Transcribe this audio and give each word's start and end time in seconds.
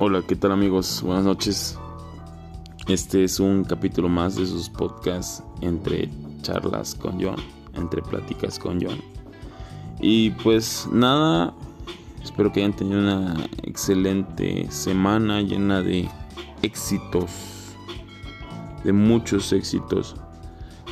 Hola, 0.00 0.22
¿qué 0.26 0.34
tal 0.34 0.50
amigos? 0.50 1.02
Buenas 1.02 1.24
noches. 1.24 1.78
Este 2.88 3.22
es 3.22 3.38
un 3.38 3.62
capítulo 3.62 4.08
más 4.08 4.34
de 4.34 4.44
sus 4.44 4.68
podcasts 4.68 5.40
entre 5.60 6.10
charlas 6.42 6.96
con 6.96 7.22
John, 7.22 7.36
entre 7.74 8.02
pláticas 8.02 8.58
con 8.58 8.82
John. 8.82 8.98
Y 10.00 10.30
pues 10.30 10.88
nada, 10.90 11.54
espero 12.24 12.52
que 12.52 12.58
hayan 12.58 12.74
tenido 12.74 12.98
una 12.98 13.36
excelente 13.62 14.66
semana 14.68 15.42
llena 15.42 15.80
de 15.80 16.08
éxitos, 16.62 17.30
de 18.82 18.92
muchos 18.92 19.52
éxitos, 19.52 20.16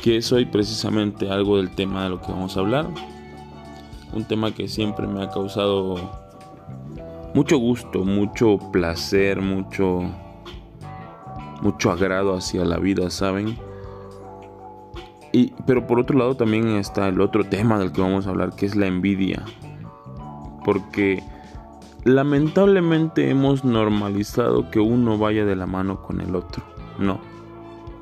que 0.01 0.15
es 0.15 0.31
hoy 0.31 0.45
precisamente 0.45 1.29
algo 1.29 1.57
del 1.57 1.75
tema 1.75 2.05
de 2.05 2.09
lo 2.11 2.21
que 2.21 2.31
vamos 2.31 2.55
a 2.55 2.61
hablar. 2.61 2.87
Un 4.13 4.23
tema 4.23 4.55
que 4.55 4.69
siempre 4.69 5.07
me 5.07 5.21
ha 5.21 5.29
causado 5.29 6.22
mucho 7.33 7.57
gusto, 7.57 8.03
mucho 8.03 8.57
placer, 8.71 9.41
mucho 9.41 10.09
mucho 11.63 11.91
agrado 11.91 12.35
hacia 12.35 12.65
la 12.65 12.77
vida, 12.77 13.09
¿saben? 13.09 13.57
Y, 15.31 15.53
pero 15.65 15.87
por 15.87 15.99
otro 15.99 16.19
lado 16.19 16.35
también 16.35 16.67
está 16.75 17.07
el 17.07 17.21
otro 17.21 17.45
tema 17.45 17.79
del 17.79 17.91
que 17.91 18.01
vamos 18.01 18.27
a 18.27 18.31
hablar, 18.31 18.55
que 18.55 18.65
es 18.65 18.75
la 18.75 18.85
envidia. 18.85 19.43
Porque 20.63 21.23
lamentablemente 22.03 23.29
hemos 23.29 23.63
normalizado 23.63 24.69
que 24.69 24.79
uno 24.79 25.17
vaya 25.17 25.45
de 25.45 25.55
la 25.55 25.65
mano 25.65 26.03
con 26.03 26.21
el 26.21 26.35
otro. 26.35 26.63
No, 26.99 27.19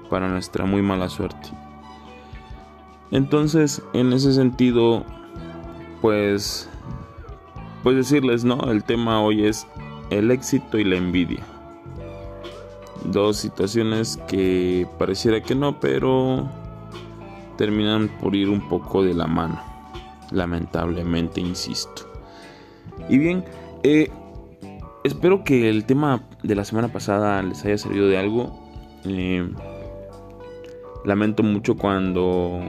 para 0.09 0.27
nuestra 0.27 0.65
muy 0.65 0.81
mala 0.81 1.07
suerte. 1.07 1.49
Entonces, 3.11 3.81
en 3.93 4.11
ese 4.11 4.33
sentido, 4.33 5.05
pues 6.01 6.69
pues 7.83 7.95
decirles, 7.95 8.43
¿no? 8.43 8.71
El 8.71 8.83
tema 8.83 9.21
hoy 9.21 9.45
es 9.45 9.67
el 10.09 10.31
éxito 10.31 10.77
y 10.77 10.83
la 10.83 10.97
envidia. 10.97 11.43
Dos 13.05 13.37
situaciones 13.37 14.17
que 14.27 14.87
pareciera 14.99 15.41
que 15.41 15.55
no, 15.55 15.79
pero 15.79 16.47
terminan 17.57 18.09
por 18.19 18.35
ir 18.35 18.49
un 18.49 18.67
poco 18.69 19.03
de 19.03 19.13
la 19.13 19.27
mano. 19.27 19.59
Lamentablemente, 20.31 21.41
insisto. 21.41 22.03
Y 23.09 23.17
bien, 23.17 23.43
eh, 23.83 24.09
espero 25.03 25.43
que 25.43 25.69
el 25.69 25.85
tema 25.85 26.23
de 26.43 26.55
la 26.55 26.63
semana 26.63 26.89
pasada 26.89 27.41
les 27.41 27.65
haya 27.65 27.77
servido 27.77 28.07
de 28.07 28.17
algo. 28.17 28.59
Eh, 29.05 29.49
lamento 31.03 31.41
mucho 31.41 31.75
cuando 31.75 32.61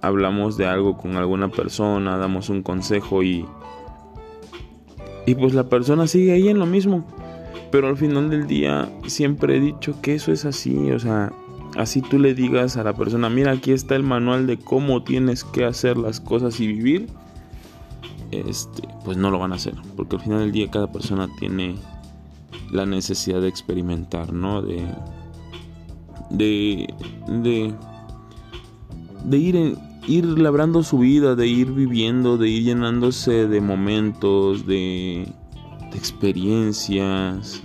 hablamos 0.00 0.56
de 0.56 0.66
algo 0.66 0.96
con 0.96 1.16
alguna 1.16 1.48
persona, 1.48 2.16
damos 2.16 2.48
un 2.48 2.62
consejo 2.62 3.22
y 3.22 3.46
y 5.30 5.34
pues 5.36 5.54
la 5.54 5.68
persona 5.68 6.08
sigue 6.08 6.32
ahí 6.32 6.48
en 6.48 6.58
lo 6.58 6.66
mismo. 6.66 7.04
Pero 7.70 7.86
al 7.86 7.96
final 7.96 8.30
del 8.30 8.48
día 8.48 8.90
siempre 9.06 9.56
he 9.56 9.60
dicho 9.60 9.94
que 10.02 10.16
eso 10.16 10.32
es 10.32 10.44
así. 10.44 10.90
O 10.90 10.98
sea, 10.98 11.32
así 11.76 12.02
tú 12.02 12.18
le 12.18 12.34
digas 12.34 12.76
a 12.76 12.82
la 12.82 12.94
persona, 12.94 13.30
mira, 13.30 13.52
aquí 13.52 13.70
está 13.70 13.94
el 13.94 14.02
manual 14.02 14.48
de 14.48 14.58
cómo 14.58 15.04
tienes 15.04 15.44
que 15.44 15.64
hacer 15.64 15.96
las 15.96 16.18
cosas 16.20 16.58
y 16.58 16.66
vivir. 16.66 17.06
Este, 18.32 18.82
pues 19.04 19.18
no 19.18 19.30
lo 19.30 19.38
van 19.38 19.52
a 19.52 19.54
hacer. 19.54 19.74
Porque 19.96 20.16
al 20.16 20.22
final 20.22 20.40
del 20.40 20.50
día 20.50 20.68
cada 20.68 20.90
persona 20.90 21.28
tiene 21.38 21.76
la 22.72 22.84
necesidad 22.86 23.40
de 23.40 23.48
experimentar, 23.48 24.32
¿no? 24.32 24.62
De. 24.62 24.84
De. 26.30 26.92
De. 27.28 27.72
De 29.26 29.38
ir 29.38 29.54
en, 29.54 29.78
ir 30.10 30.24
labrando 30.38 30.82
su 30.82 30.98
vida, 30.98 31.36
de 31.36 31.46
ir 31.46 31.70
viviendo, 31.70 32.36
de 32.36 32.48
ir 32.48 32.64
llenándose 32.64 33.46
de 33.46 33.60
momentos, 33.60 34.66
de, 34.66 35.32
experiencias. 35.94 37.62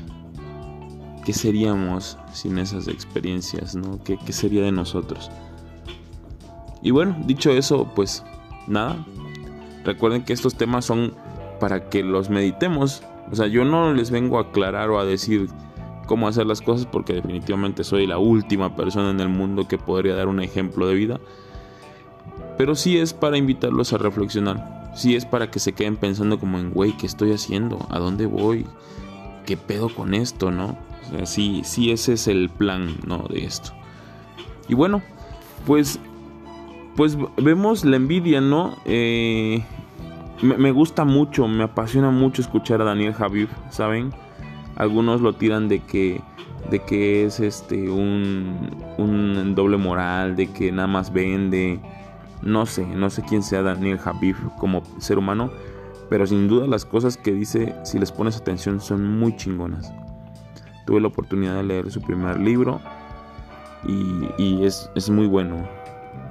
¿Qué 1.26 1.34
seríamos 1.34 2.18
sin 2.34 2.60
esas 2.60 2.88
experiencias? 2.88 3.76
¿no? 3.76 4.00
¿Qué, 4.04 4.18
¿Qué 4.24 4.32
sería 4.32 4.62
de 4.62 4.72
nosotros? 4.72 5.32
Y 6.84 6.92
bueno, 6.92 7.18
dicho 7.26 7.52
eso, 7.52 7.92
pues 7.96 8.24
nada. 8.68 9.04
Recuerden 9.84 10.24
que 10.24 10.34
estos 10.34 10.56
temas 10.56 10.86
son 10.86 11.14
para 11.60 11.90
que 11.90 12.04
los 12.04 12.30
meditemos. 12.30 13.02
O 13.32 13.36
sea, 13.36 13.48
yo 13.48 13.66
no 13.66 13.92
les 13.94 14.12
vengo 14.12 14.38
a 14.38 14.44
aclarar 14.44 14.92
o 14.92 15.00
a 15.00 15.06
decir 15.06 15.48
cómo 16.06 16.28
hacer 16.28 16.46
las 16.46 16.62
cosas 16.62 16.86
porque 16.86 17.14
definitivamente 17.14 17.84
soy 17.84 18.06
la 18.06 18.20
última 18.20 18.76
persona 18.76 19.10
en 19.10 19.20
el 19.20 19.30
mundo 19.30 19.68
que 19.68 19.80
podría 19.80 20.14
dar 20.16 20.28
un 20.28 20.42
ejemplo 20.42 20.88
de 20.88 20.94
vida. 20.94 21.20
Pero 22.58 22.76
sí 22.76 22.98
es 22.98 23.14
para 23.14 23.38
invitarlos 23.38 23.94
a 23.94 23.98
reflexionar. 23.98 24.92
Sí 24.96 25.16
es 25.16 25.26
para 25.26 25.52
que 25.52 25.60
se 25.60 25.74
queden 25.74 25.98
pensando 25.98 26.40
como 26.40 26.58
en, 26.58 26.72
güey, 26.72 26.96
¿qué 26.96 27.06
estoy 27.06 27.34
haciendo? 27.34 27.86
¿A 27.90 28.00
dónde 28.00 28.26
voy? 28.26 28.66
¿Qué 29.46 29.58
pedo 29.58 29.90
con 29.90 30.14
esto, 30.14 30.52
no? 30.52 30.78
O 31.06 31.10
sea, 31.10 31.26
sí, 31.26 31.62
sí 31.66 31.92
ese 31.92 32.14
es 32.14 32.28
el 32.28 32.50
plan, 32.50 32.96
¿no? 33.06 33.26
De 33.30 33.44
esto. 33.44 33.72
Y 34.70 34.74
bueno, 34.74 35.02
pues, 35.66 36.00
pues 36.96 37.18
vemos 37.38 37.84
la 37.84 37.98
envidia, 37.98 38.40
¿no? 38.40 38.78
Eh, 38.86 39.64
me, 40.42 40.72
gusta 40.72 41.06
mucho, 41.06 41.48
me 41.48 41.64
apasiona 41.64 42.10
mucho 42.12 42.42
escuchar 42.42 42.82
a 42.82 42.86
Daniel 42.86 43.14
Javif, 43.14 43.50
¿saben? 43.70 44.14
Algunos 44.76 45.22
lo 45.22 45.34
tiran 45.34 45.68
de 45.68 45.80
que 45.80 46.22
de 46.70 46.80
que 46.80 47.26
es 47.26 47.40
este 47.40 47.90
un, 47.92 48.72
un 48.98 49.54
doble 49.54 49.78
moral, 49.78 50.36
de 50.36 50.48
que 50.48 50.72
nada 50.72 50.88
más 50.88 51.14
vende, 51.14 51.80
no 52.46 52.66
sé, 52.68 52.86
no 52.86 53.10
sé 53.10 53.24
quién 53.24 53.44
sea 53.44 53.64
Daniel 53.64 54.00
Habib 54.04 54.36
como 54.60 54.84
ser 55.00 55.18
humano, 55.18 55.52
pero 56.10 56.28
sin 56.28 56.48
duda 56.48 56.68
las 56.68 56.86
cosas 56.86 57.18
que 57.18 57.32
dice, 57.32 57.76
si 57.84 58.00
les 58.00 58.12
pones 58.12 58.38
atención, 58.38 58.80
son 58.80 59.04
muy 59.20 59.36
chingonas. 59.36 59.92
Tuve 60.86 61.02
la 61.02 61.08
oportunidad 61.08 61.56
de 61.56 61.64
leer 61.64 61.92
su 61.92 62.02
primer 62.02 62.40
libro 62.40 62.80
y, 63.88 64.64
es, 64.64 64.90
muy 65.10 65.26
bueno. 65.26 65.68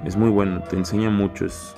Es 0.05 0.15
muy 0.15 0.29
bueno, 0.29 0.61
te 0.69 0.77
enseña 0.77 1.09
mucho. 1.09 1.45
Es, 1.45 1.75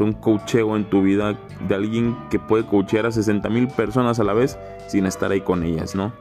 un 0.00 0.12
coacheo 0.12 0.76
en 0.76 0.88
tu 0.88 1.02
vida 1.02 1.36
de 1.66 1.74
alguien 1.74 2.16
que 2.30 2.38
puede 2.38 2.64
coachear 2.64 3.06
a 3.06 3.10
60 3.10 3.48
mil 3.48 3.66
personas 3.68 4.20
a 4.20 4.24
la 4.24 4.32
vez 4.32 4.56
sin 4.86 5.06
estar 5.06 5.32
ahí 5.32 5.40
con 5.40 5.64
ellas, 5.64 5.96
¿no? 5.96 6.12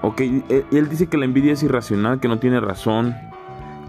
Ok, 0.00 0.20
él, 0.20 0.64
él 0.72 0.88
dice 0.88 1.06
que 1.06 1.18
la 1.18 1.26
envidia 1.26 1.52
es 1.52 1.62
irracional, 1.62 2.18
que 2.18 2.28
no 2.28 2.38
tiene 2.38 2.60
razón, 2.60 3.14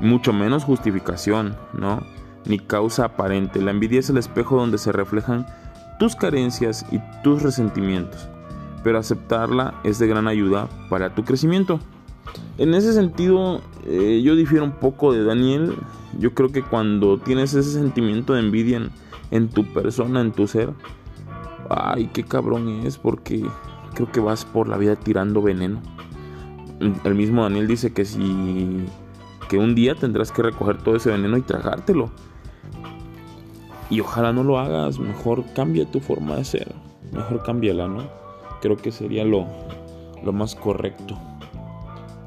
mucho 0.01 0.33
menos 0.33 0.65
justificación, 0.65 1.55
¿no? 1.71 2.01
Ni 2.45 2.59
causa 2.59 3.05
aparente. 3.05 3.61
La 3.61 3.71
envidia 3.71 3.99
es 3.99 4.09
el 4.09 4.17
espejo 4.17 4.57
donde 4.57 4.77
se 4.77 4.91
reflejan 4.91 5.45
tus 5.99 6.15
carencias 6.15 6.85
y 6.91 6.99
tus 7.23 7.41
resentimientos, 7.41 8.27
pero 8.83 8.97
aceptarla 8.97 9.75
es 9.83 9.99
de 9.99 10.07
gran 10.07 10.27
ayuda 10.27 10.67
para 10.89 11.13
tu 11.13 11.23
crecimiento. 11.23 11.79
En 12.57 12.73
ese 12.73 12.93
sentido, 12.93 13.61
eh, 13.85 14.21
yo 14.23 14.35
difiero 14.35 14.63
un 14.63 14.73
poco 14.73 15.13
de 15.13 15.23
Daniel. 15.23 15.75
Yo 16.19 16.33
creo 16.33 16.51
que 16.51 16.61
cuando 16.61 17.17
tienes 17.17 17.53
ese 17.53 17.71
sentimiento 17.71 18.33
de 18.33 18.41
envidia 18.41 18.77
en, 18.77 18.91
en 19.31 19.49
tu 19.49 19.65
persona, 19.73 20.21
en 20.21 20.31
tu 20.31 20.47
ser, 20.47 20.69
ay, 21.69 22.09
qué 22.13 22.23
cabrón 22.23 22.67
es, 22.85 22.97
porque 22.97 23.43
creo 23.93 24.11
que 24.11 24.19
vas 24.19 24.45
por 24.45 24.67
la 24.67 24.77
vida 24.77 24.95
tirando 24.95 25.41
veneno. 25.41 25.81
El 27.03 27.15
mismo 27.15 27.43
Daniel 27.43 27.67
dice 27.67 27.93
que 27.93 28.05
si 28.05 28.85
que 29.47 29.57
un 29.57 29.75
día 29.75 29.95
tendrás 29.95 30.31
que 30.31 30.41
recoger 30.41 30.77
todo 30.77 30.95
ese 30.95 31.11
veneno 31.11 31.37
y 31.37 31.41
tragártelo. 31.41 32.09
Y 33.93 33.99
ojalá 33.99 34.33
no 34.33 34.43
lo 34.43 34.57
hagas, 34.57 34.97
mejor 34.97 35.43
cambia 35.53 35.85
tu 35.85 35.99
forma 35.99 36.37
de 36.37 36.45
ser, 36.45 36.73
mejor 37.11 37.43
cámbiala, 37.43 37.87
¿no? 37.87 38.01
Creo 38.59 38.75
que 38.75 38.91
sería 38.91 39.23
lo, 39.23 39.45
lo 40.25 40.33
más 40.33 40.55
correcto. 40.55 41.15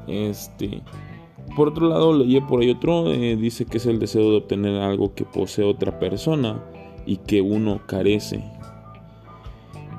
Este, 0.07 0.81
por 1.57 1.67
otro 1.67 1.89
lado, 1.89 2.13
leí 2.13 2.39
por 2.39 2.61
ahí 2.61 2.69
otro, 2.69 3.11
eh, 3.11 3.35
dice 3.35 3.65
que 3.65 3.79
es 3.79 3.85
el 3.85 3.99
deseo 3.99 4.31
de 4.31 4.37
obtener 4.37 4.81
algo 4.81 5.13
que 5.13 5.25
posee 5.25 5.65
otra 5.65 5.99
persona 5.99 6.63
y 7.05 7.17
que 7.17 7.41
uno 7.41 7.81
carece. 7.85 8.49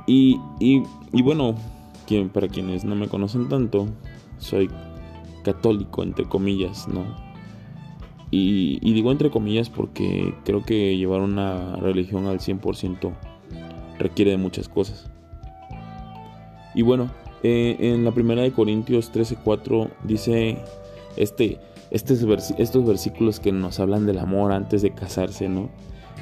Y, 0.07 0.41
y, 0.61 0.83
y 1.13 1.21
bueno, 1.21 1.55
quien, 2.07 2.31
para 2.31 2.49
quienes 2.49 2.87
no 2.87 2.95
me 2.95 3.09
conocen 3.09 3.51
tanto, 3.51 3.89
soy 4.39 4.71
católico, 5.45 6.03
entre 6.03 6.25
comillas, 6.25 6.89
¿no? 6.89 7.28
Y, 8.31 8.93
digo 8.93 9.11
entre 9.11 9.31
comillas 9.31 9.71
porque 9.71 10.35
creo 10.45 10.63
que 10.63 10.97
llevar 10.97 11.23
una 11.23 11.77
religión 11.77 12.27
al 12.27 12.41
100% 12.41 13.13
requiere 13.99 14.33
de 14.33 14.37
muchas 14.37 14.69
cosas. 14.69 15.11
Y 16.75 16.83
bueno, 16.83 17.11
eh, 17.43 17.77
en 17.81 18.05
la 18.05 18.13
primera 18.13 18.43
de 18.43 18.53
Corintios 18.53 19.11
13:4 19.13 19.91
dice 20.05 20.59
este, 21.17 21.59
estos 21.91 22.85
versículos 22.87 23.41
que 23.41 23.53
nos 23.53 23.81
hablan 23.81 24.07
del 24.07 24.19
amor 24.19 24.53
antes 24.53 24.83
de 24.83 24.91
casarse, 24.91 25.49
¿no? 25.49 25.71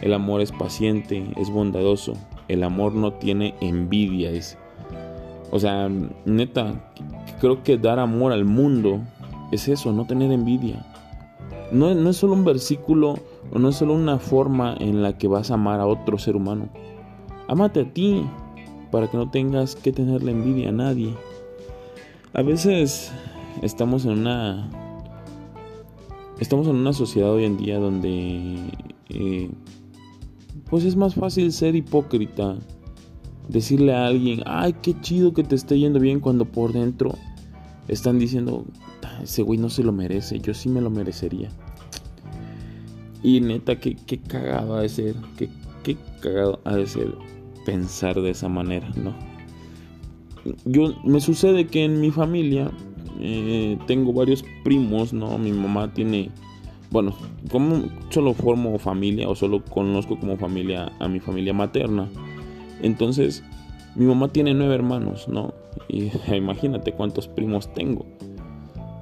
El 0.00 0.12
amor 0.12 0.40
es 0.40 0.52
paciente, 0.52 1.26
es 1.36 1.50
bondadoso, 1.50 2.12
el 2.48 2.62
amor 2.62 2.94
no 2.94 3.14
tiene 3.14 3.54
envidia. 3.60 4.30
Es, 4.30 4.56
o 5.50 5.58
sea, 5.58 5.90
neta, 6.24 6.92
creo 7.40 7.62
que 7.62 7.78
dar 7.78 7.98
amor 7.98 8.32
al 8.32 8.44
mundo 8.44 9.00
es 9.52 9.68
eso, 9.68 9.92
no 9.92 10.06
tener 10.06 10.30
envidia. 10.30 10.85
No, 11.72 11.90
es 11.90 12.16
solo 12.16 12.34
un 12.34 12.44
versículo 12.44 13.18
o 13.52 13.58
no 13.58 13.70
es 13.70 13.76
solo 13.76 13.94
una 13.94 14.18
forma 14.18 14.76
en 14.78 15.02
la 15.02 15.18
que 15.18 15.28
vas 15.28 15.50
a 15.50 15.54
amar 15.54 15.80
a 15.80 15.86
otro 15.86 16.18
ser 16.18 16.36
humano. 16.36 16.68
Amate 17.48 17.80
a 17.80 17.92
ti 17.92 18.24
para 18.90 19.10
que 19.10 19.16
no 19.16 19.30
tengas 19.30 19.74
que 19.74 19.92
tenerle 19.92 20.32
envidia 20.32 20.68
a 20.68 20.72
nadie. 20.72 21.14
A 22.34 22.42
veces 22.42 23.12
estamos 23.62 24.04
en 24.04 24.12
una 24.12 24.70
estamos 26.38 26.66
en 26.68 26.76
una 26.76 26.92
sociedad 26.92 27.32
hoy 27.32 27.44
en 27.44 27.56
día 27.56 27.78
donde 27.78 28.58
eh, 29.08 29.50
pues 30.68 30.84
es 30.84 30.96
más 30.96 31.14
fácil 31.14 31.52
ser 31.52 31.74
hipócrita 31.74 32.56
decirle 33.48 33.94
a 33.94 34.06
alguien 34.06 34.42
ay 34.44 34.74
qué 34.82 35.00
chido 35.00 35.32
que 35.32 35.44
te 35.44 35.54
esté 35.54 35.78
yendo 35.78 35.98
bien 35.98 36.20
cuando 36.20 36.44
por 36.44 36.72
dentro 36.72 37.14
están 37.88 38.18
diciendo 38.18 38.66
ese 39.22 39.42
güey 39.42 39.58
no 39.58 39.70
se 39.70 39.82
lo 39.82 39.92
merece 39.92 40.38
yo 40.40 40.54
sí 40.54 40.68
me 40.68 40.80
lo 40.80 40.90
merecería 40.90 41.50
y 43.22 43.40
neta 43.40 43.78
qué, 43.78 43.96
qué 44.06 44.18
cagado 44.18 44.76
ha 44.76 44.82
de 44.82 44.88
ser 44.88 45.14
qué, 45.36 45.48
qué 45.82 45.96
cagado 46.20 46.60
ha 46.64 46.74
de 46.74 46.86
ser 46.86 47.14
pensar 47.64 48.20
de 48.20 48.30
esa 48.30 48.48
manera 48.48 48.88
no 48.96 49.14
yo 50.64 50.94
me 51.04 51.20
sucede 51.20 51.66
que 51.66 51.84
en 51.84 52.00
mi 52.00 52.10
familia 52.10 52.70
eh, 53.20 53.78
tengo 53.86 54.12
varios 54.12 54.44
primos, 54.64 55.12
¿no? 55.12 55.38
Mi 55.38 55.52
mamá 55.52 55.92
tiene, 55.92 56.30
bueno, 56.90 57.14
como 57.50 57.84
solo 58.10 58.34
formo 58.34 58.78
familia 58.78 59.28
o 59.28 59.34
solo 59.34 59.64
conozco 59.64 60.18
como 60.18 60.36
familia 60.36 60.92
a 60.98 61.08
mi 61.08 61.20
familia 61.20 61.52
materna. 61.52 62.08
Entonces, 62.82 63.42
mi 63.94 64.04
mamá 64.04 64.28
tiene 64.28 64.54
nueve 64.54 64.74
hermanos, 64.74 65.28
¿no? 65.28 65.54
Y 65.88 66.10
imagínate 66.34 66.92
cuántos 66.92 67.28
primos 67.28 67.72
tengo. 67.72 68.04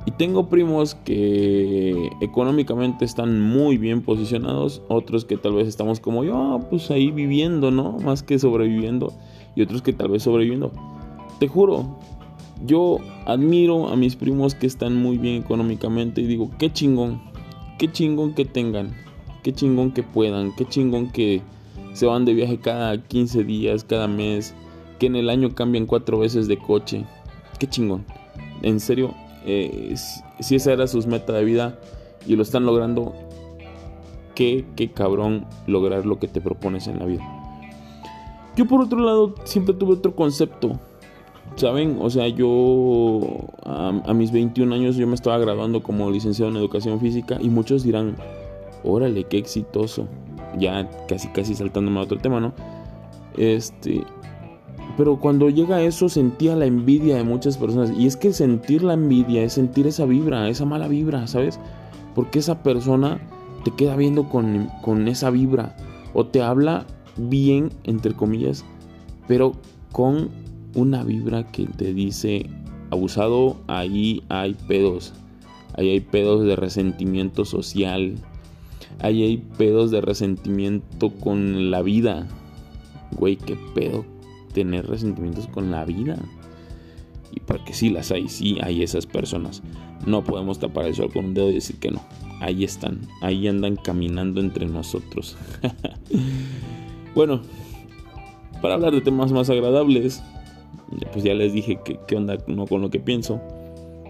Y 0.06 0.10
tengo 0.10 0.48
primos 0.50 0.94
que 0.94 2.10
económicamente 2.20 3.06
están 3.06 3.40
muy 3.40 3.78
bien 3.78 4.02
posicionados, 4.02 4.82
otros 4.88 5.24
que 5.24 5.38
tal 5.38 5.54
vez 5.54 5.66
estamos 5.66 5.98
como 5.98 6.24
yo, 6.24 6.36
ah, 6.36 6.66
pues 6.68 6.90
ahí 6.90 7.10
viviendo, 7.10 7.70
¿no? 7.70 7.92
Más 8.04 8.22
que 8.22 8.38
sobreviviendo, 8.38 9.14
y 9.56 9.62
otros 9.62 9.80
que 9.80 9.94
tal 9.94 10.10
vez 10.10 10.22
sobreviviendo. 10.22 10.72
Te 11.40 11.48
juro, 11.48 11.98
yo 12.66 12.98
admiro 13.24 13.88
a 13.88 13.96
mis 13.96 14.14
primos 14.14 14.54
que 14.54 14.66
están 14.66 14.94
muy 14.94 15.16
bien 15.16 15.42
económicamente 15.42 16.20
y 16.20 16.26
digo, 16.26 16.50
qué 16.58 16.70
chingón, 16.70 17.22
qué 17.78 17.90
chingón 17.90 18.34
que 18.34 18.44
tengan, 18.44 18.94
qué 19.42 19.52
chingón 19.52 19.92
que 19.92 20.02
puedan, 20.02 20.54
qué 20.54 20.66
chingón 20.66 21.10
que 21.10 21.40
se 21.94 22.04
van 22.04 22.26
de 22.26 22.34
viaje 22.34 22.58
cada 22.58 23.02
15 23.02 23.44
días, 23.44 23.84
cada 23.84 24.06
mes, 24.06 24.54
que 24.98 25.06
en 25.06 25.16
el 25.16 25.30
año 25.30 25.54
cambian 25.54 25.86
cuatro 25.86 26.18
veces 26.18 26.46
de 26.46 26.58
coche, 26.58 27.04
qué 27.58 27.66
chingón. 27.66 28.04
En 28.62 28.80
serio, 28.80 29.14
eh, 29.44 29.94
si 30.40 30.56
esa 30.56 30.72
era 30.72 30.86
su 30.86 30.98
meta 31.06 31.32
de 31.32 31.44
vida 31.44 31.78
y 32.26 32.36
lo 32.36 32.42
están 32.42 32.66
logrando, 32.66 33.14
qué, 34.34 34.64
qué 34.76 34.90
cabrón 34.90 35.46
lograr 35.66 36.06
lo 36.06 36.18
que 36.18 36.28
te 36.28 36.40
propones 36.40 36.86
en 36.86 36.98
la 36.98 37.06
vida. 37.06 37.22
Yo 38.56 38.66
por 38.66 38.80
otro 38.80 39.00
lado 39.00 39.34
siempre 39.44 39.74
tuve 39.74 39.94
otro 39.94 40.14
concepto 40.14 40.78
¿Saben? 41.56 41.98
O 42.00 42.10
sea, 42.10 42.26
yo 42.28 43.20
a, 43.64 44.12
mis 44.12 44.32
21 44.32 44.74
años 44.74 44.96
yo 44.96 45.06
me 45.06 45.14
estaba 45.14 45.38
graduando 45.38 45.82
como 45.82 46.10
licenciado 46.10 46.50
en 46.50 46.56
educación 46.56 46.98
física 46.98 47.38
y 47.40 47.48
muchos 47.48 47.84
dirán, 47.84 48.16
órale, 48.82 49.24
qué 49.24 49.38
exitoso. 49.38 50.08
Ya 50.58 50.88
casi 51.06 51.28
casi 51.28 51.54
saltándome 51.54 52.00
a 52.00 52.02
otro 52.02 52.18
tema, 52.18 52.40
¿no? 52.40 52.52
Este, 53.36 54.02
pero 54.96 55.16
cuando 55.16 55.50
llega 55.50 55.82
eso 55.82 56.08
sentía 56.08 56.54
la 56.54 56.66
envidia 56.66 57.16
de 57.16 57.24
muchas 57.24 57.58
personas. 57.58 57.92
Y 57.96 58.06
es 58.06 58.16
que 58.16 58.32
sentir 58.32 58.82
la 58.82 58.94
envidia 58.94 59.42
es 59.42 59.54
sentir 59.54 59.86
esa 59.86 60.04
vibra, 60.04 60.48
esa 60.48 60.64
mala 60.64 60.86
vibra, 60.86 61.26
¿sabes? 61.26 61.58
Porque 62.14 62.38
esa 62.38 62.62
persona 62.62 63.20
te 63.64 63.72
queda 63.72 63.96
viendo 63.96 64.28
con, 64.28 64.68
con 64.82 65.08
esa 65.08 65.30
vibra. 65.30 65.76
O 66.12 66.26
te 66.26 66.42
habla 66.42 66.86
bien, 67.16 67.70
entre 67.82 68.14
comillas, 68.14 68.64
pero 69.26 69.54
con 69.90 70.28
una 70.76 71.02
vibra 71.02 71.50
que 71.50 71.66
te 71.66 71.92
dice, 71.92 72.48
abusado, 72.90 73.56
ahí 73.66 74.22
hay 74.28 74.54
pedos. 74.54 75.12
Ahí 75.76 75.90
hay 75.90 76.00
pedos 76.00 76.44
de 76.44 76.54
resentimiento 76.54 77.44
social. 77.44 78.14
Ahí 79.00 79.24
hay 79.24 79.38
pedos 79.38 79.90
de 79.90 80.00
resentimiento 80.00 81.10
con 81.10 81.72
la 81.72 81.82
vida. 81.82 82.28
Güey, 83.18 83.34
qué 83.34 83.56
pedo 83.74 84.13
tener 84.54 84.86
resentimientos 84.86 85.46
con 85.48 85.70
la 85.70 85.84
vida. 85.84 86.16
Y 87.32 87.40
porque 87.40 87.74
sí 87.74 87.90
las 87.90 88.10
hay, 88.12 88.28
sí 88.28 88.58
hay 88.62 88.82
esas 88.82 89.06
personas. 89.06 89.62
No 90.06 90.24
podemos 90.24 90.58
tapar 90.58 90.86
el 90.86 90.94
sol 90.94 91.12
con 91.12 91.26
un 91.26 91.34
dedo 91.34 91.50
y 91.50 91.54
decir 91.54 91.76
que 91.76 91.90
no. 91.90 92.00
Ahí 92.40 92.64
están, 92.64 93.00
ahí 93.20 93.46
andan 93.48 93.76
caminando 93.76 94.40
entre 94.40 94.66
nosotros. 94.66 95.36
bueno, 97.14 97.42
para 98.62 98.74
hablar 98.74 98.94
de 98.94 99.00
temas 99.00 99.32
más 99.32 99.50
agradables, 99.50 100.22
pues 101.12 101.24
ya 101.24 101.34
les 101.34 101.52
dije 101.52 101.80
qué 102.06 102.16
onda 102.16 102.38
no 102.46 102.66
con 102.66 102.80
lo 102.80 102.90
que 102.90 103.00
pienso. 103.00 103.40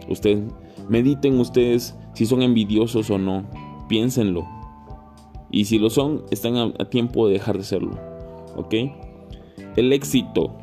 Ustedes 0.09 0.43
mediten 0.89 1.41
ustedes 1.41 1.95
si 2.15 2.27
son 2.27 2.43
envidiosos 2.43 3.11
o 3.11 3.19
no. 3.19 3.45
Piénsenlo. 3.89 4.47
Y 5.51 5.67
si 5.67 5.79
lo 5.79 5.91
son, 5.91 6.25
están 6.31 6.57
a, 6.57 6.73
tiempo 6.91 7.27
de 7.27 7.35
dejar 7.35 7.59
de 7.59 7.65
serlo. 7.65 7.97
¿Ok? 8.57 8.75
El 9.77 9.93
éxito. 9.93 10.57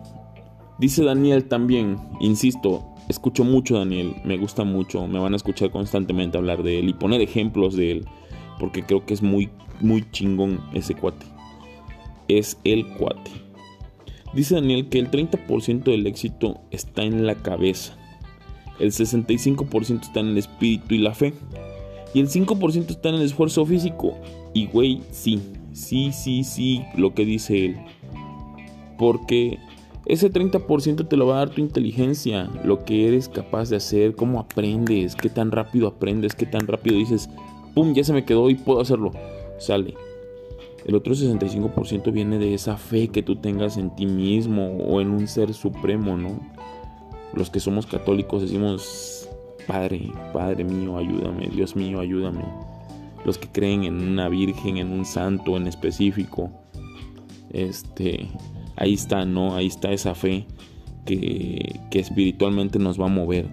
Dice 0.80 1.04
Daniel 1.04 1.46
también, 1.46 1.98
insisto, 2.20 2.92
escucho 3.08 3.44
mucho 3.44 3.76
a 3.76 3.80
Daniel, 3.80 4.16
me 4.24 4.38
gusta 4.38 4.64
mucho, 4.64 5.08
me 5.08 5.20
van 5.20 5.34
a 5.34 5.36
escuchar 5.36 5.70
constantemente 5.70 6.38
hablar 6.38 6.64
de 6.64 6.80
él 6.80 6.90
y 6.90 6.94
poner 6.94 7.22
ejemplos 7.22 7.76
de 7.76 7.92
él, 7.92 8.06
porque 8.60 8.84
creo 8.84 9.06
que 9.06 9.14
es 9.14 9.22
muy, 9.22 9.50
muy 9.80 10.10
chingón 10.12 10.60
ese 10.74 10.96
cuate. 10.96 11.26
Es 12.28 12.58
el 12.64 12.88
cuate. 12.88 13.32
Dice 14.34 14.56
Daniel 14.56 14.88
que 14.90 15.00
el 15.00 15.12
30% 15.12 15.84
del 15.84 16.08
éxito 16.08 16.62
está 16.72 17.04
en 17.04 17.28
la 17.28 17.36
cabeza, 17.36 17.98
el 18.80 18.92
65% 18.92 20.02
está 20.02 20.22
en 20.22 20.30
el 20.30 20.38
espíritu 20.38 20.96
y 20.96 21.00
la 21.00 21.14
fe, 21.14 21.34
y 22.14 22.20
el 22.20 22.30
5% 22.30 22.90
está 22.90 23.10
en 23.10 23.16
el 23.16 23.22
esfuerzo 23.22 23.66
físico. 23.66 24.18
Y 24.54 24.68
güey, 24.68 25.02
sí, 25.12 25.42
sí, 25.74 26.12
sí, 26.12 26.44
sí, 26.44 26.82
lo 26.96 27.14
que 27.14 27.26
dice 27.26 27.66
él. 27.66 27.78
Porque 29.02 29.58
ese 30.06 30.32
30% 30.32 31.08
te 31.08 31.18
lo 31.18 31.26
va 31.26 31.34
a 31.34 31.38
dar 31.40 31.50
tu 31.50 31.60
inteligencia, 31.60 32.48
lo 32.64 32.86
que 32.86 33.08
eres 33.08 33.28
capaz 33.28 33.72
de 33.72 33.78
hacer, 33.78 34.14
cómo 34.16 34.40
aprendes, 34.40 35.16
qué 35.16 35.28
tan 35.28 35.50
rápido 35.50 35.88
aprendes, 35.88 36.36
qué 36.36 36.46
tan 36.46 36.68
rápido 36.68 36.98
dices, 36.98 37.28
¡pum! 37.74 37.96
Ya 37.96 38.04
se 38.04 38.14
me 38.14 38.26
quedó 38.26 38.52
y 38.52 38.54
puedo 38.54 38.80
hacerlo. 38.80 39.12
Sale. 39.58 39.96
El 40.86 40.94
otro 40.94 41.16
65% 41.16 42.12
viene 42.12 42.38
de 42.38 42.54
esa 42.54 42.78
fe 42.78 43.08
que 43.08 43.24
tú 43.24 43.38
tengas 43.38 43.76
en 43.78 43.96
ti 43.96 44.06
mismo 44.06 44.78
o 44.78 45.02
en 45.02 45.10
un 45.10 45.28
ser 45.28 45.52
supremo, 45.56 46.16
¿no? 46.16 46.40
Los 47.34 47.50
que 47.50 47.60
somos 47.60 47.88
católicos 47.88 48.44
decimos, 48.44 49.28
Padre, 49.66 50.12
Padre 50.32 50.64
mío, 50.64 50.96
ayúdame, 50.96 51.48
Dios 51.48 51.76
mío, 51.76 52.02
ayúdame. 52.02 52.46
Los 53.26 53.40
que 53.40 53.48
creen 53.48 53.84
en 53.84 54.00
una 54.00 54.30
virgen, 54.30 54.78
en 54.78 54.92
un 54.92 55.06
santo 55.06 55.58
en 55.58 55.66
específico, 55.66 56.52
este, 57.52 58.28
ahí 58.76 58.94
está, 58.94 59.26
¿no? 59.26 59.56
Ahí 59.56 59.68
está 59.68 59.92
esa 59.92 60.16
fe 60.16 60.46
que, 61.06 61.80
que 61.90 62.00
espiritualmente 62.00 62.80
nos 62.80 63.00
va 63.00 63.06
a 63.06 63.10
mover, 63.10 63.48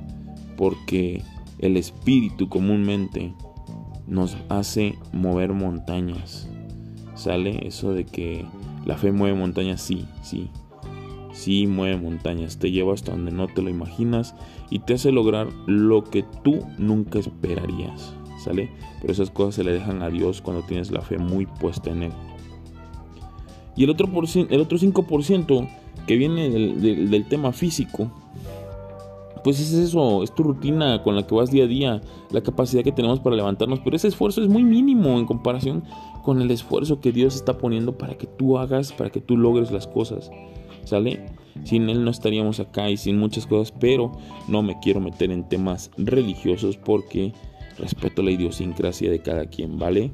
porque 0.57 1.23
el 1.59 1.77
espíritu 1.77 2.49
comúnmente 2.49 3.33
nos 4.07 4.37
hace 4.49 4.95
mover 5.13 5.53
montañas 5.53 6.49
sale 7.19 7.67
eso 7.67 7.93
de 7.93 8.05
que 8.05 8.47
la 8.87 8.97
fe 8.97 9.13
mueve 9.13 9.37
montañas, 9.37 9.83
sí, 9.83 10.07
sí, 10.23 10.51
sí 11.33 11.67
mueve 11.67 11.97
montañas, 11.99 12.59
te 12.59 12.71
lleva 12.71 12.95
hasta 12.95 13.13
donde 13.13 13.33
no 13.33 13.49
te 13.49 13.61
lo 13.61 13.69
imaginas 13.69 14.35
y 14.71 14.79
te 14.79 14.95
hace 14.95 15.13
lograr 15.13 15.49
lo 15.67 16.05
que 16.05 16.25
tú 16.45 16.61
nunca 16.79 17.19
esperarías, 17.19 18.15
¿sale? 18.43 18.71
Pero 19.01 19.13
esas 19.13 19.31
cosas 19.31 19.57
se 19.57 19.65
le 19.65 19.73
dejan 19.73 20.03
a 20.03 20.11
Dios 20.11 20.41
cuando 20.41 20.63
tienes 20.63 20.91
la 20.91 21.03
fe 21.03 21.19
muy 21.19 21.47
puesta 21.47 21.91
en 21.91 22.05
Él. 22.05 22.13
Y 23.79 23.85
el 23.85 23.91
otro, 23.91 24.09
por, 24.09 24.25
el 24.35 24.61
otro 24.61 24.77
5% 24.77 25.69
que 26.07 26.17
viene 26.17 26.51
del, 26.51 27.11
del 27.11 27.29
tema 27.29 27.53
físico, 27.53 28.11
pues 29.45 29.61
es 29.61 29.73
eso, 29.73 30.23
es 30.23 30.35
tu 30.35 30.43
rutina 30.43 31.03
con 31.03 31.15
la 31.15 31.27
que 31.27 31.35
vas 31.35 31.51
día 31.51 31.65
a 31.65 31.69
día, 31.69 32.01
la 32.33 32.41
capacidad 32.41 32.83
que 32.83 32.91
tenemos 32.91 33.21
para 33.21 33.37
levantarnos, 33.37 33.79
pero 33.81 33.95
ese 33.95 34.09
esfuerzo 34.09 34.43
es 34.43 34.49
muy 34.49 34.65
mínimo 34.65 35.17
en 35.17 35.27
comparación 35.27 35.85
con 36.25 36.43
el 36.43 36.51
esfuerzo 36.51 37.01
que 37.01 37.13
Dios 37.13 37.37
está 37.37 37.57
poniendo 37.57 37.97
para 37.97 38.19
que 38.19 38.27
tú 38.27 38.59
hagas, 38.59 38.93
para 38.93 39.11
que 39.11 39.21
tú 39.21 39.37
logres 39.37 39.71
las 39.71 39.87
cosas. 39.87 40.31
¿Sale? 40.85 41.27
Sin 41.65 41.89
Él 41.89 42.05
no 42.05 42.11
estaríamos 42.11 42.61
acá 42.61 42.91
y 42.91 42.97
sin 42.97 43.17
muchas 43.17 43.47
cosas, 43.47 43.73
pero 43.79 44.13
no 44.49 44.63
me 44.63 44.79
quiero 44.81 45.01
meter 45.01 45.31
en 45.31 45.49
temas 45.49 45.91
religiosos 45.97 46.77
porque 46.77 47.33
respeto 47.79 48.23
la 48.23 48.33
idiosincrasia 48.33 49.11
de 49.11 49.21
cada 49.21 49.47
quien, 49.47 49.79
¿vale? 49.79 50.11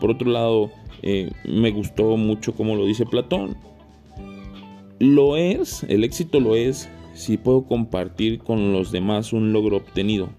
Por 0.00 0.10
otro 0.10 0.30
lado, 0.30 0.70
eh, 1.02 1.30
me 1.44 1.70
gustó 1.70 2.16
mucho 2.16 2.54
como 2.54 2.76
lo 2.76 2.86
dice 2.86 3.06
Platón. 3.06 3.56
Lo 4.98 5.36
es, 5.36 5.84
el 5.84 6.04
éxito 6.04 6.40
lo 6.40 6.56
es 6.56 6.88
si 7.14 7.36
puedo 7.36 7.62
compartir 7.62 8.38
con 8.38 8.72
los 8.72 8.92
demás 8.92 9.32
un 9.32 9.52
logro 9.52 9.76
obtenido, 9.76 10.30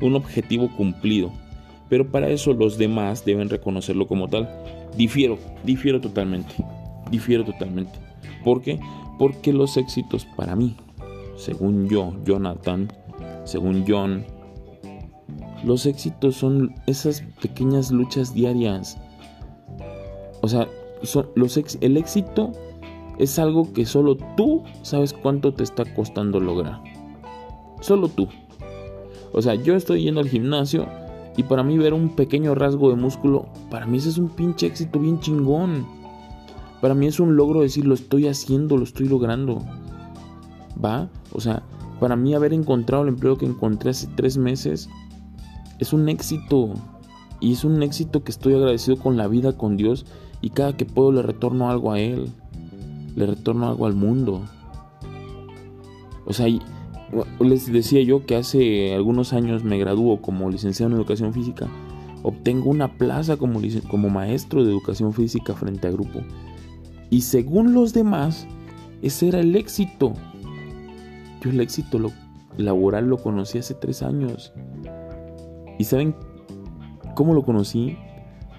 un 0.00 0.14
objetivo 0.14 0.70
cumplido. 0.76 1.32
Pero 1.88 2.10
para 2.10 2.28
eso 2.28 2.52
los 2.52 2.78
demás 2.78 3.24
deben 3.24 3.48
reconocerlo 3.48 4.06
como 4.06 4.28
tal. 4.28 4.48
Difiero, 4.96 5.38
difiero 5.64 6.00
totalmente. 6.00 6.54
Difiero 7.10 7.44
totalmente. 7.44 7.98
¿Por 8.44 8.62
qué? 8.62 8.78
Porque 9.18 9.52
los 9.52 9.76
éxitos 9.76 10.26
para 10.36 10.54
mí, 10.54 10.76
según 11.36 11.88
yo, 11.88 12.12
Jonathan, 12.24 12.88
según 13.44 13.84
John, 13.88 14.24
los 15.64 15.86
éxitos 15.86 16.36
son 16.36 16.74
esas 16.86 17.22
pequeñas 17.40 17.90
luchas 17.90 18.34
diarias. 18.34 18.98
O 20.48 21.06
sea, 21.06 21.26
el 21.80 21.96
éxito 21.96 22.52
es 23.18 23.38
algo 23.38 23.72
que 23.72 23.84
solo 23.84 24.16
tú 24.36 24.62
sabes 24.82 25.12
cuánto 25.12 25.52
te 25.52 25.64
está 25.64 25.84
costando 25.94 26.40
lograr. 26.40 26.82
Solo 27.80 28.08
tú. 28.08 28.28
O 29.32 29.42
sea, 29.42 29.54
yo 29.54 29.74
estoy 29.74 30.02
yendo 30.02 30.20
al 30.20 30.28
gimnasio 30.28 30.86
y 31.36 31.42
para 31.44 31.62
mí 31.62 31.78
ver 31.78 31.94
un 31.94 32.10
pequeño 32.10 32.54
rasgo 32.54 32.90
de 32.90 32.96
músculo, 32.96 33.46
para 33.70 33.86
mí 33.86 33.98
ese 33.98 34.08
es 34.08 34.18
un 34.18 34.28
pinche 34.28 34.66
éxito 34.66 34.98
bien 34.98 35.20
chingón. 35.20 35.86
Para 36.80 36.94
mí 36.94 37.06
es 37.06 37.20
un 37.20 37.36
logro 37.36 37.60
decir, 37.60 37.86
lo 37.86 37.94
estoy 37.94 38.28
haciendo, 38.28 38.76
lo 38.76 38.84
estoy 38.84 39.08
logrando. 39.08 39.58
¿Va? 40.82 41.08
O 41.32 41.40
sea, 41.40 41.62
para 42.00 42.16
mí 42.16 42.34
haber 42.34 42.52
encontrado 42.52 43.02
el 43.02 43.10
empleo 43.10 43.36
que 43.36 43.46
encontré 43.46 43.90
hace 43.90 44.08
tres 44.16 44.38
meses 44.38 44.88
es 45.78 45.92
un 45.92 46.08
éxito. 46.08 46.74
Y 47.40 47.52
es 47.52 47.64
un 47.64 47.82
éxito 47.82 48.24
que 48.24 48.32
estoy 48.32 48.54
agradecido 48.54 48.96
con 48.96 49.16
la 49.16 49.28
vida, 49.28 49.56
con 49.56 49.76
Dios. 49.76 50.06
Y 50.40 50.50
cada 50.50 50.76
que 50.76 50.84
puedo 50.84 51.12
le 51.12 51.22
retorno 51.22 51.70
algo 51.70 51.92
a 51.92 52.00
Él. 52.00 52.30
Le 53.16 53.26
retorno 53.26 53.68
algo 53.68 53.86
al 53.86 53.94
mundo. 53.94 54.42
O 56.26 56.32
sea, 56.32 56.46
les 57.40 57.72
decía 57.72 58.02
yo 58.02 58.26
que 58.26 58.36
hace 58.36 58.94
algunos 58.94 59.32
años 59.32 59.64
me 59.64 59.78
graduó 59.78 60.20
como 60.20 60.50
licenciado 60.50 60.92
en 60.92 60.98
educación 60.98 61.32
física. 61.32 61.68
Obtengo 62.22 62.70
una 62.70 62.98
plaza 62.98 63.36
como, 63.36 63.60
como 63.88 64.10
maestro 64.10 64.64
de 64.64 64.70
educación 64.70 65.12
física 65.12 65.54
frente 65.54 65.88
a 65.88 65.90
grupo. 65.90 66.20
Y 67.10 67.22
según 67.22 67.72
los 67.72 67.94
demás, 67.94 68.46
ese 69.02 69.28
era 69.28 69.40
el 69.40 69.56
éxito. 69.56 70.12
Yo 71.40 71.50
el 71.50 71.60
éxito 71.60 71.98
laboral 72.56 73.06
lo 73.06 73.16
conocí 73.16 73.58
hace 73.58 73.74
tres 73.74 74.02
años. 74.02 74.52
¿Y 75.78 75.84
saben 75.84 76.14
cómo 77.14 77.32
lo 77.32 77.44
conocí? 77.44 77.96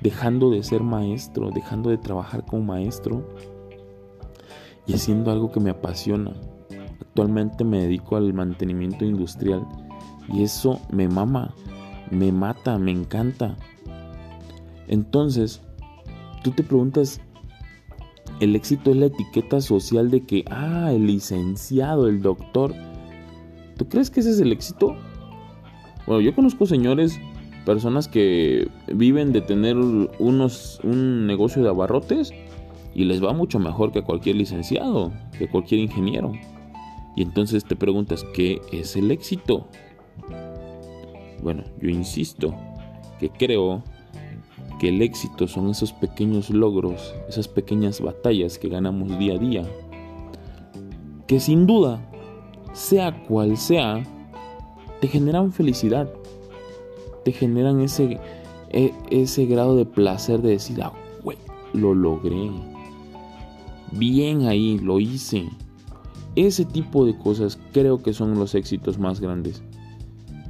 Dejando 0.01 0.49
de 0.49 0.63
ser 0.63 0.81
maestro, 0.81 1.51
dejando 1.51 1.89
de 1.89 1.97
trabajar 1.97 2.45
como 2.45 2.63
maestro 2.63 3.27
y 4.87 4.93
haciendo 4.93 5.31
algo 5.31 5.51
que 5.51 5.59
me 5.59 5.69
apasiona. 5.69 6.33
Actualmente 7.01 7.63
me 7.63 7.81
dedico 7.81 8.15
al 8.15 8.33
mantenimiento 8.33 9.05
industrial 9.05 9.65
y 10.31 10.43
eso 10.43 10.79
me 10.91 11.07
mama, 11.07 11.53
me 12.11 12.31
mata, 12.31 12.77
me 12.77 12.91
encanta. 12.91 13.57
Entonces, 14.87 15.61
tú 16.43 16.51
te 16.51 16.63
preguntas, 16.63 17.21
el 18.39 18.55
éxito 18.55 18.91
es 18.91 18.97
la 18.97 19.07
etiqueta 19.07 19.59
social 19.61 20.09
de 20.09 20.21
que, 20.25 20.45
ah, 20.49 20.91
el 20.93 21.07
licenciado, 21.07 22.07
el 22.07 22.21
doctor. 22.21 22.73
¿Tú 23.77 23.87
crees 23.89 24.09
que 24.09 24.21
ese 24.21 24.31
es 24.31 24.39
el 24.39 24.51
éxito? 24.51 24.95
Bueno, 26.07 26.21
yo 26.21 26.33
conozco 26.33 26.65
señores, 26.65 27.19
personas 27.65 28.07
que 28.07 28.69
viven 28.87 29.31
de 29.31 29.41
tener 29.41 29.77
unos, 29.77 30.79
un 30.83 31.27
negocio 31.27 31.63
de 31.63 31.69
abarrotes 31.69 32.33
y 32.93 33.05
les 33.05 33.23
va 33.23 33.33
mucho 33.33 33.59
mejor 33.59 33.91
que 33.91 34.01
cualquier 34.01 34.35
licenciado, 34.35 35.11
que 35.37 35.47
cualquier 35.47 35.81
ingeniero. 35.81 36.31
Y 37.15 37.23
entonces 37.23 37.65
te 37.65 37.75
preguntas, 37.75 38.25
¿qué 38.33 38.61
es 38.71 38.95
el 38.95 39.11
éxito? 39.11 39.67
Bueno, 41.41 41.63
yo 41.81 41.89
insisto 41.89 42.55
que 43.19 43.29
creo 43.29 43.83
que 44.79 44.89
el 44.89 45.01
éxito 45.01 45.47
son 45.47 45.69
esos 45.69 45.91
pequeños 45.91 46.49
logros, 46.49 47.13
esas 47.27 47.47
pequeñas 47.47 48.01
batallas 48.01 48.57
que 48.57 48.69
ganamos 48.69 49.17
día 49.19 49.33
a 49.35 49.37
día, 49.37 49.63
que 51.27 51.39
sin 51.39 51.67
duda, 51.67 51.99
sea 52.73 53.23
cual 53.25 53.57
sea, 53.57 54.03
te 55.01 55.07
generan 55.07 55.51
felicidad, 55.51 56.09
te 57.23 57.31
generan 57.31 57.81
ese, 57.81 58.19
e, 58.69 58.93
ese 59.09 59.45
grado 59.45 59.75
de 59.75 59.85
placer 59.85 60.41
de 60.41 60.51
decir, 60.51 60.81
ah, 60.81 60.93
güey, 61.23 61.37
lo 61.73 61.93
logré, 61.93 62.51
bien 63.91 64.47
ahí, 64.47 64.77
lo 64.77 64.99
hice. 64.99 65.49
Ese 66.35 66.65
tipo 66.65 67.05
de 67.05 67.17
cosas 67.17 67.59
creo 67.73 68.01
que 68.01 68.13
son 68.13 68.37
los 68.37 68.55
éxitos 68.55 68.99
más 68.99 69.19
grandes. 69.19 69.63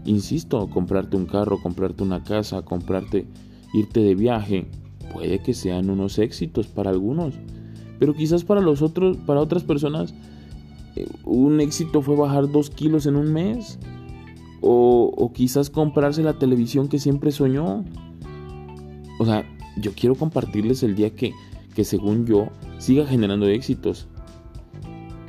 Insisto, 0.05 0.69
comprarte 0.69 1.17
un 1.17 1.25
carro, 1.25 1.61
comprarte 1.61 2.03
una 2.03 2.23
casa, 2.23 2.61
comprarte 2.63 3.27
irte 3.73 3.99
de 3.99 4.15
viaje, 4.15 4.67
puede 5.13 5.39
que 5.39 5.53
sean 5.53 5.89
unos 5.89 6.17
éxitos 6.19 6.67
para 6.67 6.89
algunos, 6.89 7.35
pero 7.99 8.13
quizás 8.13 8.43
para 8.43 8.61
los 8.61 8.81
otros, 8.81 9.17
para 9.17 9.41
otras 9.41 9.63
personas, 9.63 10.13
eh, 10.95 11.07
un 11.25 11.59
éxito 11.61 12.01
fue 12.01 12.15
bajar 12.15 12.51
dos 12.51 12.69
kilos 12.69 13.05
en 13.05 13.15
un 13.15 13.31
mes, 13.31 13.77
o, 14.61 15.31
quizás 15.33 15.69
comprarse 15.69 16.23
la 16.23 16.33
televisión 16.33 16.87
que 16.87 16.99
siempre 16.99 17.31
soñó. 17.31 17.83
O 19.19 19.25
sea, 19.25 19.45
yo 19.77 19.91
quiero 19.93 20.15
compartirles 20.15 20.83
el 20.83 20.95
día 20.95 21.11
que, 21.11 21.33
que 21.75 21.83
según 21.83 22.25
yo 22.25 22.47
siga 22.77 23.05
generando 23.05 23.47
éxitos. 23.47 24.07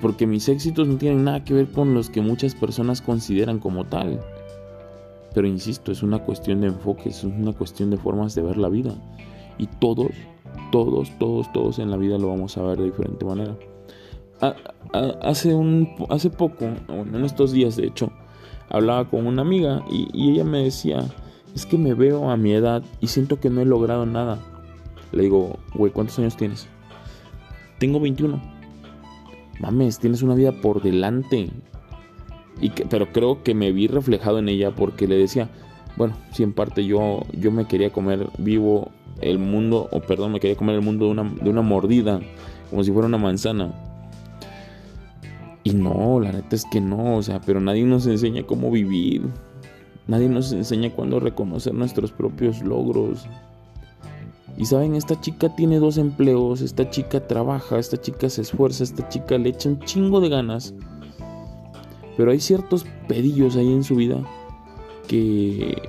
Porque 0.01 0.27
mis 0.27 0.49
éxitos 0.49 0.89
no 0.89 0.97
tienen 0.97 1.25
nada 1.25 1.45
que 1.45 1.55
ver 1.55 1.71
con 1.71 1.95
los 1.95 2.09
que 2.09 2.23
muchas 2.23 2.55
personas 2.55 3.03
consideran 3.03 3.59
como 3.59 3.85
tal. 3.85 4.21
Pero 5.35 5.47
insisto, 5.47 5.93
es 5.93 6.03
una 6.03 6.21
cuestión 6.21 6.63
de 6.63 6.69
enfoque, 6.69 7.11
es 7.11 7.23
una 7.23 7.53
cuestión 7.53 7.91
de 7.91 7.99
formas 7.99 8.35
de 8.35 8.43
ver 8.43 8.57
la 8.57 8.69
vida. 8.69 8.95
Y 9.59 9.67
todos, 9.67 10.11
todos, 10.73 11.11
todos, 11.19 11.53
todos 11.53 11.79
en 11.79 11.91
la 11.91 11.97
vida 11.97 12.19
lo 12.19 12.29
vamos 12.29 12.57
a 12.57 12.63
ver 12.63 12.79
de 12.79 12.85
diferente 12.87 13.25
manera. 13.25 13.57
hace, 15.23 15.55
un, 15.55 15.89
hace 16.09 16.31
poco, 16.31 16.65
en 16.65 17.25
estos 17.25 17.53
días 17.53 17.77
de 17.77 17.87
hecho, 17.87 18.11
hablaba 18.69 19.09
con 19.09 19.27
una 19.27 19.43
amiga 19.43 19.83
y, 19.91 20.09
y 20.13 20.33
ella 20.33 20.45
me 20.45 20.65
decía, 20.65 21.05
es 21.55 21.67
que 21.67 21.79
me 21.79 21.95
veo 21.95 22.31
a 22.31 22.37
mi 22.37 22.53
edad 22.53 22.83
y 23.01 23.09
siento 23.09 23.41
que 23.41 23.51
no 23.51 23.61
he 23.61 23.65
logrado 23.65 24.07
nada. 24.07 24.39
Le 25.13 25.25
digo, 25.25 25.59
güey, 25.75 25.93
¿cuántos 25.93 26.19
años 26.19 26.37
tienes? 26.37 26.69
Tengo 27.79 28.01
21. 28.01 28.41
Mames, 29.61 29.99
tienes 29.99 30.23
una 30.23 30.35
vida 30.35 30.53
por 30.53 30.83
delante 30.83 31.51
pero 32.89 33.13
creo 33.13 33.43
que 33.43 33.55
me 33.55 33.73
vi 33.73 33.87
reflejado 33.87 34.39
en 34.39 34.49
ella 34.49 34.71
porque 34.73 35.07
le 35.07 35.17
decía, 35.17 35.49
bueno, 35.97 36.15
si 36.33 36.43
en 36.43 36.53
parte 36.53 36.85
yo, 36.85 37.23
yo 37.33 37.51
me 37.51 37.67
quería 37.67 37.91
comer 37.91 38.29
vivo 38.39 38.91
el 39.21 39.39
mundo, 39.39 39.89
o 39.91 40.01
perdón, 40.01 40.33
me 40.33 40.41
quería 40.41 40.57
comer 40.57 40.77
el 40.77 40.83
mundo 40.83 41.07
de 41.07 41.11
una, 41.13 41.25
de 41.41 41.51
una 41.51 41.63
mordida, 41.63 42.21
como 42.69 42.85
si 42.85 42.93
fuera 42.93 43.09
una 43.09 43.19
manzana. 43.19 43.73
Y 45.63 45.73
no, 45.75 46.21
la 46.21 46.33
neta 46.33 46.57
es 46.57 46.65
que 46.65 46.81
no, 46.81 47.17
o 47.17 47.23
sea, 47.23 47.41
pero 47.41 47.61
nadie 47.61 47.85
nos 47.85 48.07
enseña 48.07 48.45
cómo 48.45 48.71
vivir. 48.71 49.29
Nadie 50.07 50.29
nos 50.29 50.53
enseña 50.53 50.91
cuándo 50.91 51.21
reconocer 51.21 51.75
nuestros 51.75 52.13
propios 52.13 52.63
logros. 52.63 53.27
Y 54.57 54.67
saben, 54.67 54.95
esta 54.95 55.21
chica 55.21 55.55
tiene 55.55 55.79
dos 55.79 55.99
empleos, 55.99 56.61
esta 56.61 56.91
chica 56.91 57.27
trabaja, 57.27 57.79
esta 57.79 57.97
chica 57.97 58.29
se 58.29 58.43
esfuerza, 58.43 58.85
esta 58.85 59.09
chica 59.09 59.39
le 59.39 59.51
echa 59.51 59.69
un 59.69 59.81
chingo 59.81 60.21
de 60.21 60.29
ganas. 60.29 60.75
Pero 62.17 62.33
hay 62.33 62.41
ciertos 62.41 62.85
pedillos 63.07 63.57
ahí 63.57 63.73
en 63.73 63.85
su 63.85 63.97
vida 63.97 64.19
que, 65.07 65.81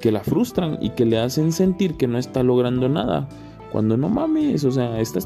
que 0.00 0.12
la 0.12 0.20
frustran 0.20 0.78
y 0.80 0.90
que 0.90 1.04
le 1.04 1.18
hacen 1.18 1.52
sentir 1.52 1.96
que 1.96 2.06
no 2.06 2.18
está 2.18 2.42
logrando 2.42 2.88
nada. 2.88 3.28
Cuando 3.72 3.96
no 3.96 4.08
mames, 4.08 4.64
o 4.64 4.70
sea, 4.70 5.00
está, 5.00 5.18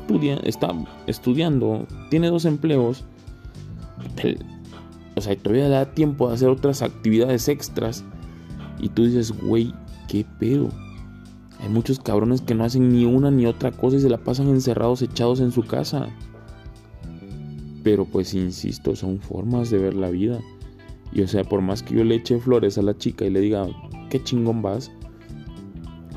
está 0.44 0.74
estudiando, 1.06 1.86
tiene 2.10 2.28
dos 2.28 2.44
empleos. 2.44 3.04
o 5.16 5.20
sea, 5.20 5.36
todavía 5.36 5.68
da 5.68 5.94
tiempo 5.94 6.28
de 6.28 6.34
hacer 6.34 6.48
otras 6.48 6.82
actividades 6.82 7.48
extras. 7.48 8.04
Y 8.80 8.88
tú 8.88 9.04
dices, 9.04 9.32
güey, 9.32 9.74
qué 10.08 10.24
pedo. 10.38 10.70
Hay 11.60 11.68
muchos 11.68 12.00
cabrones 12.00 12.40
que 12.40 12.54
no 12.54 12.64
hacen 12.64 12.88
ni 12.88 13.04
una 13.04 13.30
ni 13.30 13.44
otra 13.44 13.70
cosa 13.70 13.96
y 13.96 14.00
se 14.00 14.08
la 14.08 14.18
pasan 14.18 14.48
encerrados, 14.48 15.02
echados 15.02 15.40
en 15.40 15.52
su 15.52 15.62
casa. 15.62 16.08
Pero 17.82 18.06
pues 18.06 18.34
insisto, 18.34 18.96
son 18.96 19.20
formas 19.20 19.70
de 19.70 19.78
ver 19.78 19.94
la 19.94 20.10
vida. 20.10 20.40
Y 21.12 21.22
o 21.22 21.28
sea, 21.28 21.44
por 21.44 21.60
más 21.60 21.82
que 21.82 21.94
yo 21.94 22.04
le 22.04 22.14
eche 22.14 22.38
flores 22.38 22.78
a 22.78 22.82
la 22.82 22.96
chica 22.96 23.26
y 23.26 23.30
le 23.30 23.40
diga, 23.40 23.66
qué 24.08 24.22
chingón 24.22 24.62
vas, 24.62 24.90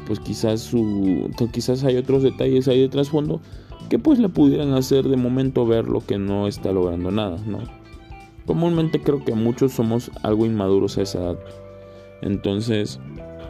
pues 0.05 0.19
quizás 0.19 0.61
su 0.61 1.29
quizás 1.51 1.83
hay 1.83 1.97
otros 1.97 2.23
detalles 2.23 2.67
ahí 2.67 2.81
de 2.81 2.89
trasfondo 2.89 3.41
que 3.89 3.99
pues 3.99 4.19
le 4.19 4.29
pudieran 4.29 4.73
hacer 4.73 5.07
de 5.07 5.17
momento 5.17 5.65
ver 5.65 5.87
lo 5.87 5.99
que 5.99 6.17
no 6.17 6.47
está 6.47 6.71
logrando 6.71 7.11
nada, 7.11 7.37
¿no? 7.45 7.59
Comúnmente 8.45 9.01
creo 9.01 9.23
que 9.23 9.35
muchos 9.35 9.73
somos 9.73 10.11
algo 10.21 10.45
inmaduros 10.45 10.97
a 10.97 11.03
esa 11.03 11.19
edad. 11.19 11.39
Entonces, 12.21 12.99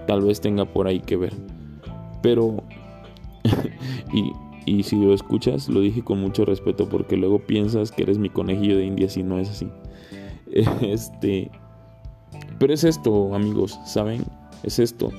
tal 0.08 0.22
vez 0.22 0.42
tenga 0.42 0.66
por 0.66 0.88
ahí 0.88 1.00
que 1.00 1.18
ver. 1.18 1.34
Pero 2.22 2.64
y 4.14 4.32
y 4.66 4.84
si 4.84 4.96
lo 4.96 5.14
escuchas, 5.14 5.68
lo 5.68 5.82
dije 5.82 6.04
con 6.04 6.20
mucho 6.20 6.46
respeto 6.46 6.88
porque 6.88 7.18
luego 7.18 7.40
piensas 7.40 7.92
que 7.92 8.04
eres 8.04 8.18
mi 8.18 8.30
conejillo 8.30 8.78
de 8.78 8.86
indias 8.86 9.18
y 9.18 9.24
no 9.24 9.40
es 9.40 9.50
así. 9.50 9.70
Este. 10.82 11.52
Pero 12.60 12.74
es 12.74 12.84
esto, 12.84 13.34
amigos, 13.34 13.80
¿saben? 13.86 14.24
Es 14.64 14.80
esto. 14.80 15.12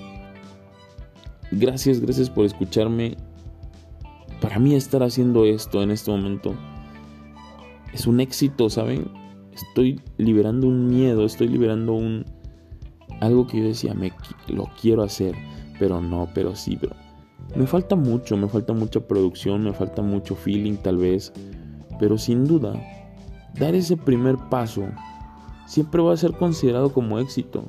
Gracias, 1.56 2.00
gracias 2.00 2.30
por 2.30 2.44
escucharme. 2.44 3.16
Para 4.40 4.58
mí 4.58 4.74
estar 4.74 5.02
haciendo 5.02 5.44
esto 5.44 5.82
en 5.82 5.90
este 5.90 6.10
momento 6.10 6.54
es 7.92 8.06
un 8.06 8.20
éxito, 8.20 8.68
¿saben? 8.68 9.08
estoy 9.54 10.00
liberando 10.16 10.66
un 10.66 10.88
miedo, 10.88 11.24
estoy 11.24 11.48
liberando 11.48 11.92
un 11.94 12.24
algo 13.20 13.46
que 13.46 13.58
yo 13.58 13.64
decía, 13.64 13.94
me 13.94 14.12
lo 14.48 14.68
quiero 14.80 15.02
hacer, 15.02 15.34
pero 15.78 16.00
no, 16.00 16.28
pero 16.34 16.56
sí, 16.56 16.76
pero 16.78 16.94
me 17.54 17.66
falta 17.66 17.94
mucho, 17.94 18.36
me 18.36 18.48
falta 18.48 18.72
mucha 18.72 19.00
producción, 19.00 19.62
me 19.62 19.72
falta 19.72 20.02
mucho 20.02 20.34
feeling 20.34 20.74
tal 20.74 20.98
vez, 20.98 21.32
pero 22.00 22.18
sin 22.18 22.44
duda, 22.44 22.74
dar 23.58 23.74
ese 23.74 23.96
primer 23.96 24.36
paso 24.50 24.86
siempre 25.66 26.02
va 26.02 26.12
a 26.12 26.16
ser 26.16 26.32
considerado 26.32 26.92
como 26.92 27.18
éxito, 27.18 27.64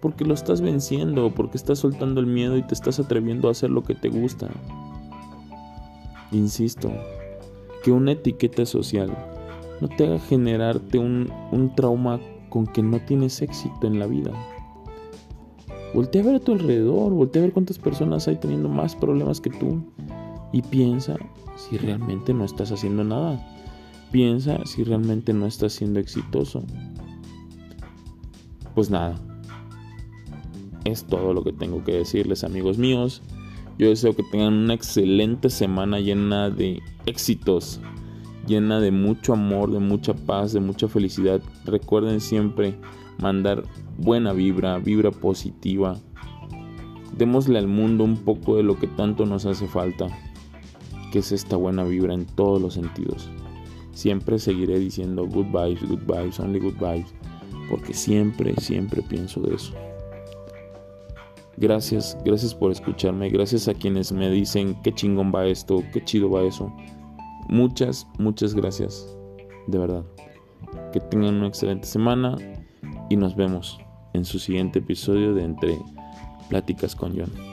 porque 0.00 0.24
lo 0.24 0.34
estás 0.34 0.60
venciendo, 0.60 1.30
porque 1.34 1.56
estás 1.56 1.78
soltando 1.78 2.20
el 2.20 2.26
miedo 2.26 2.56
y 2.56 2.62
te 2.62 2.74
estás 2.74 2.98
atreviendo 2.98 3.48
a 3.48 3.52
hacer 3.52 3.70
lo 3.70 3.82
que 3.82 3.94
te 3.94 4.08
gusta. 4.08 4.48
Insisto, 6.32 6.90
que 7.82 7.92
una 7.92 8.12
etiqueta 8.12 8.64
social 8.66 9.10
no 9.80 9.88
te 9.88 10.06
haga 10.06 10.18
generarte 10.18 10.98
un, 10.98 11.30
un 11.52 11.74
trauma 11.74 12.20
con 12.48 12.66
que 12.66 12.82
no 12.82 12.98
tienes 13.00 13.40
éxito 13.42 13.86
en 13.86 13.98
la 13.98 14.06
vida. 14.06 14.32
Voltea 15.94 16.22
a 16.22 16.24
ver 16.26 16.34
a 16.36 16.40
tu 16.40 16.52
alrededor, 16.52 17.12
voltea 17.12 17.42
a 17.42 17.46
ver 17.46 17.52
cuántas 17.52 17.78
personas 17.78 18.28
hay 18.28 18.36
teniendo 18.36 18.68
más 18.68 18.94
problemas 18.94 19.40
que 19.40 19.50
tú 19.50 19.82
y 20.52 20.62
piensa 20.62 21.16
si 21.56 21.78
realmente 21.78 22.32
no 22.32 22.44
estás 22.44 22.70
haciendo 22.70 23.04
nada. 23.04 23.44
Piensa 24.12 24.64
si 24.66 24.84
realmente 24.84 25.32
no 25.32 25.46
estás 25.46 25.72
siendo 25.72 26.00
exitoso. 26.00 26.62
Pues 28.74 28.90
nada, 28.90 29.16
es 30.84 31.04
todo 31.04 31.32
lo 31.32 31.42
que 31.42 31.52
tengo 31.52 31.84
que 31.84 31.92
decirles 31.92 32.44
amigos 32.44 32.78
míos. 32.78 33.22
Yo 33.78 33.88
deseo 33.88 34.14
que 34.14 34.22
tengan 34.22 34.54
una 34.54 34.74
excelente 34.74 35.48
semana 35.48 36.00
llena 36.00 36.50
de 36.50 36.82
éxitos, 37.06 37.80
llena 38.46 38.80
de 38.80 38.90
mucho 38.90 39.32
amor, 39.32 39.70
de 39.70 39.78
mucha 39.78 40.14
paz, 40.14 40.52
de 40.52 40.60
mucha 40.60 40.88
felicidad. 40.88 41.40
Recuerden 41.64 42.20
siempre 42.20 42.74
mandar 43.18 43.64
buena 43.98 44.32
vibra, 44.32 44.78
vibra 44.78 45.10
positiva. 45.10 45.98
Démosle 47.16 47.58
al 47.58 47.68
mundo 47.68 48.04
un 48.04 48.16
poco 48.18 48.56
de 48.56 48.62
lo 48.62 48.78
que 48.78 48.86
tanto 48.86 49.26
nos 49.26 49.46
hace 49.46 49.66
falta, 49.66 50.08
que 51.12 51.20
es 51.20 51.32
esta 51.32 51.56
buena 51.56 51.84
vibra 51.84 52.14
en 52.14 52.26
todos 52.26 52.60
los 52.60 52.74
sentidos. 52.74 53.30
Siempre 53.92 54.38
seguiré 54.38 54.78
diciendo 54.78 55.26
good 55.26 55.46
vibes, 55.46 55.86
good 55.88 56.00
vibes, 56.06 56.38
only 56.38 56.60
good 56.60 56.74
vibes, 56.74 57.12
porque 57.68 57.92
siempre, 57.92 58.54
siempre 58.56 59.02
pienso 59.02 59.40
de 59.40 59.54
eso. 59.54 59.74
Gracias, 61.60 62.16
gracias 62.24 62.54
por 62.54 62.72
escucharme, 62.72 63.28
gracias 63.28 63.68
a 63.68 63.74
quienes 63.74 64.12
me 64.12 64.30
dicen 64.30 64.74
qué 64.82 64.94
chingón 64.94 65.30
va 65.30 65.44
esto, 65.44 65.84
qué 65.92 66.02
chido 66.02 66.30
va 66.30 66.40
eso. 66.40 66.72
Muchas, 67.50 68.06
muchas 68.18 68.54
gracias, 68.54 69.06
de 69.66 69.76
verdad. 69.76 70.04
Que 70.90 71.00
tengan 71.00 71.34
una 71.34 71.48
excelente 71.48 71.86
semana 71.86 72.36
y 73.10 73.16
nos 73.16 73.36
vemos 73.36 73.78
en 74.14 74.24
su 74.24 74.38
siguiente 74.38 74.78
episodio 74.78 75.34
de 75.34 75.44
Entre 75.44 75.78
Pláticas 76.48 76.96
con 76.96 77.14
John. 77.14 77.49